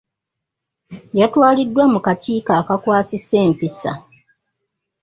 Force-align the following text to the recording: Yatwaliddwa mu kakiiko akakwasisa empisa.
Yatwaliddwa 1.19 1.83
mu 1.93 1.99
kakiiko 2.05 2.51
akakwasisa 2.59 3.35
empisa. 3.47 3.91